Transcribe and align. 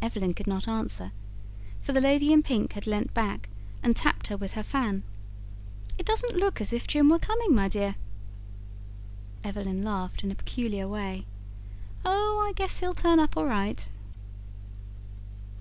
Evelyn 0.00 0.34
could 0.34 0.46
not 0.46 0.68
answer, 0.68 1.10
for 1.80 1.90
the 1.90 2.00
lady 2.00 2.32
in 2.32 2.44
pink 2.44 2.74
had 2.74 2.86
leant 2.86 3.12
back 3.12 3.48
and 3.82 3.96
tapped 3.96 4.28
her 4.28 4.36
with 4.36 4.52
her 4.52 4.62
fan. 4.62 5.02
"It 5.98 6.06
doesn't 6.06 6.36
look 6.36 6.60
as 6.60 6.72
if 6.72 6.86
Jim 6.86 7.08
were 7.08 7.18
coming, 7.18 7.52
my 7.52 7.66
dear." 7.66 7.96
Evelyn 9.42 9.82
laughed, 9.82 10.22
in 10.22 10.30
a 10.30 10.36
peculiar 10.36 10.86
way. 10.86 11.26
"Oh, 12.04 12.46
I 12.48 12.52
guess 12.52 12.78
he'll 12.78 12.94
turn 12.94 13.18
up 13.18 13.36
all 13.36 13.46
right." 13.46 13.88